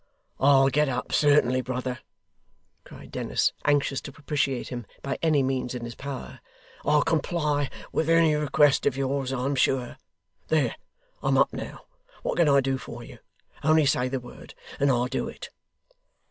'I'll 0.39 0.69
get 0.69 0.89
up 0.89 1.13
certainly, 1.13 1.61
brother,' 1.61 1.99
cried 2.85 3.11
Dennis, 3.11 3.53
anxious 3.65 4.01
to 4.01 4.11
propitiate 4.11 4.69
him 4.69 4.87
by 5.03 5.19
any 5.21 5.43
means 5.43 5.75
in 5.75 5.85
his 5.85 5.93
power. 5.93 6.39
'I'll 6.83 7.03
comply 7.03 7.69
with 7.91 8.09
any 8.09 8.33
request 8.33 8.87
of 8.87 8.97
yours, 8.97 9.31
I'm 9.31 9.53
sure. 9.53 9.97
There 10.47 10.73
I'm 11.21 11.37
up 11.37 11.53
now. 11.53 11.81
What 12.23 12.37
can 12.37 12.49
I 12.49 12.61
do 12.61 12.79
for 12.79 13.03
you? 13.03 13.19
Only 13.63 13.85
say 13.85 14.07
the 14.07 14.19
word, 14.19 14.55
and 14.79 14.89
I'll 14.89 15.05
do 15.05 15.27
it. 15.29 15.51